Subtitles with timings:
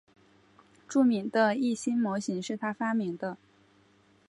[0.87, 3.37] 著名的易辛模型是他发明的。